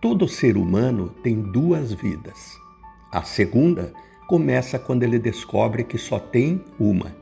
Todo 0.00 0.26
ser 0.26 0.56
humano 0.56 1.10
tem 1.22 1.42
duas 1.42 1.92
vidas. 1.92 2.58
A 3.12 3.22
segunda 3.22 3.92
começa 4.26 4.78
quando 4.78 5.02
ele 5.02 5.18
descobre 5.18 5.84
que 5.84 5.98
só 5.98 6.18
tem 6.18 6.64
uma. 6.78 7.14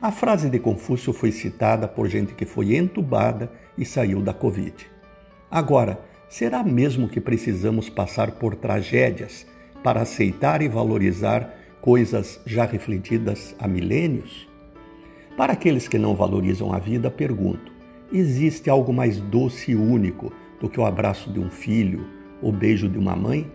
A 0.00 0.10
frase 0.10 0.48
de 0.48 0.58
Confúcio 0.58 1.12
foi 1.12 1.30
citada 1.30 1.86
por 1.86 2.08
gente 2.08 2.32
que 2.32 2.46
foi 2.46 2.76
entubada 2.76 3.52
e 3.76 3.84
saiu 3.84 4.22
da 4.22 4.32
Covid. 4.32 4.86
Agora, 5.50 6.00
será 6.30 6.64
mesmo 6.64 7.10
que 7.10 7.20
precisamos 7.20 7.90
passar 7.90 8.32
por 8.32 8.54
tragédias 8.54 9.46
para 9.84 10.00
aceitar 10.00 10.62
e 10.62 10.68
valorizar 10.68 11.54
coisas 11.82 12.40
já 12.46 12.64
refletidas 12.64 13.54
há 13.58 13.68
milênios? 13.68 14.48
Para 15.36 15.52
aqueles 15.52 15.88
que 15.88 15.98
não 15.98 16.14
valorizam 16.14 16.72
a 16.72 16.78
vida, 16.78 17.10
pergunto: 17.10 17.70
existe 18.10 18.70
algo 18.70 18.94
mais 18.94 19.18
doce 19.18 19.72
e 19.72 19.76
único 19.76 20.32
do 20.62 20.68
que 20.68 20.78
o 20.78 20.86
abraço 20.86 21.28
de 21.28 21.40
um 21.40 21.50
filho 21.50 22.06
ou 22.40 22.52
beijo 22.52 22.88
de 22.88 22.96
uma 22.96 23.16
mãe? 23.16 23.50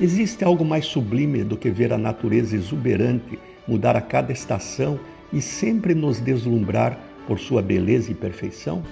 Existe 0.00 0.44
algo 0.44 0.64
mais 0.64 0.86
sublime 0.86 1.42
do 1.42 1.56
que 1.56 1.68
ver 1.68 1.92
a 1.92 1.98
natureza 1.98 2.54
exuberante 2.54 3.36
mudar 3.66 3.96
a 3.96 4.00
cada 4.00 4.32
estação 4.32 5.00
e 5.32 5.42
sempre 5.42 5.94
nos 5.94 6.20
deslumbrar 6.20 6.96
por 7.26 7.40
sua 7.40 7.60
beleza 7.60 8.12
e 8.12 8.14
perfeição? 8.14 8.84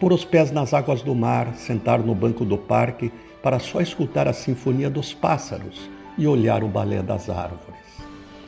Pôr 0.00 0.14
os 0.14 0.24
pés 0.24 0.50
nas 0.50 0.72
águas 0.72 1.02
do 1.02 1.14
mar, 1.14 1.54
sentar 1.54 1.98
no 1.98 2.14
banco 2.14 2.46
do 2.46 2.56
parque 2.56 3.12
para 3.42 3.58
só 3.58 3.82
escutar 3.82 4.26
a 4.26 4.32
sinfonia 4.32 4.88
dos 4.88 5.12
pássaros 5.12 5.90
e 6.16 6.26
olhar 6.26 6.64
o 6.64 6.68
balé 6.68 7.02
das 7.02 7.28
árvores. 7.28 7.74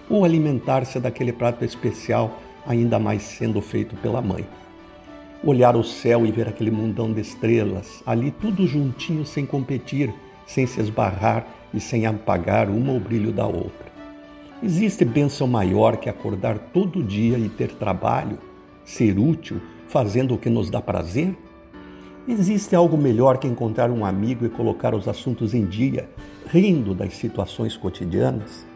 Ou 0.09 0.25
alimentar-se 0.25 0.99
daquele 0.99 1.35
prato 1.35 1.67
especial, 1.67 2.41
ainda 2.67 2.99
mais 2.99 3.23
sendo 3.23 3.61
feito 3.61 3.95
pela 3.97 4.23
mãe 4.23 4.47
olhar 5.47 5.77
o 5.77 5.85
céu 5.85 6.27
e 6.27 6.33
ver 6.33 6.49
aquele 6.49 6.73
mundão 6.73 7.13
de 7.13 7.21
estrelas, 7.21 8.03
ali 8.05 8.33
tudo 8.33 8.67
juntinho 8.67 9.25
sem 9.25 9.47
competir, 9.47 10.13
sem 10.45 10.67
se 10.67 10.81
esbarrar 10.81 11.47
e 11.73 11.79
sem 11.81 12.05
apagar 12.05 12.69
uma 12.69 12.93
o 12.93 12.99
brilho 12.99 13.31
da 13.31 13.47
outra. 13.47 13.87
Existe 14.61 15.05
bênção 15.05 15.47
maior 15.47 15.99
que 15.99 16.09
acordar 16.09 16.59
todo 16.59 17.03
dia 17.03 17.39
e 17.39 17.49
ter 17.49 17.69
trabalho, 17.75 18.39
ser 18.85 19.19
útil, 19.21 19.61
fazendo 19.87 20.35
o 20.35 20.39
que 20.39 20.51
nos 20.51 20.69
dá 20.69 20.81
prazer? 20.81 21.37
Existe 22.27 22.75
algo 22.75 22.97
melhor 22.97 23.39
que 23.39 23.47
encontrar 23.47 23.89
um 23.89 24.05
amigo 24.05 24.45
e 24.45 24.49
colocar 24.49 24.97
os 24.97 25.07
assuntos 25.07 25.55
em 25.55 25.65
dia, 25.65 26.09
rindo 26.49 26.93
das 26.93 27.15
situações 27.15 27.77
cotidianas? 27.77 28.67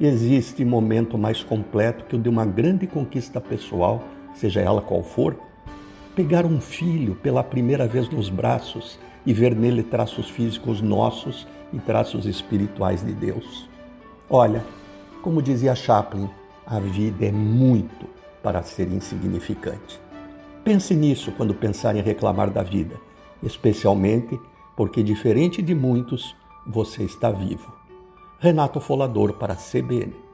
Existe 0.00 0.64
momento 0.64 1.18
mais 1.18 1.42
completo 1.42 2.04
que 2.04 2.14
o 2.14 2.18
de 2.18 2.28
uma 2.28 2.44
grande 2.44 2.86
conquista 2.86 3.40
pessoal, 3.40 4.04
seja 4.34 4.60
ela 4.60 4.80
qual 4.80 5.02
for? 5.02 5.45
Pegar 6.16 6.46
um 6.46 6.58
filho 6.58 7.14
pela 7.16 7.44
primeira 7.44 7.86
vez 7.86 8.08
nos 8.08 8.30
braços 8.30 8.98
e 9.26 9.34
ver 9.34 9.54
nele 9.54 9.82
traços 9.82 10.30
físicos 10.30 10.80
nossos 10.80 11.46
e 11.74 11.78
traços 11.78 12.24
espirituais 12.24 13.04
de 13.04 13.12
Deus. 13.12 13.68
Olha, 14.30 14.64
como 15.22 15.42
dizia 15.42 15.74
Chaplin, 15.74 16.30
a 16.66 16.80
vida 16.80 17.26
é 17.26 17.30
muito 17.30 18.06
para 18.42 18.62
ser 18.62 18.90
insignificante. 18.90 20.00
Pense 20.64 20.94
nisso 20.94 21.32
quando 21.32 21.54
pensar 21.54 21.94
em 21.94 22.00
reclamar 22.00 22.50
da 22.50 22.62
vida, 22.62 22.96
especialmente 23.42 24.40
porque, 24.74 25.02
diferente 25.02 25.60
de 25.60 25.74
muitos, 25.74 26.34
você 26.66 27.02
está 27.02 27.30
vivo. 27.30 27.74
Renato 28.38 28.80
Folador 28.80 29.34
para 29.34 29.52
a 29.52 29.56
CBN. 29.56 30.25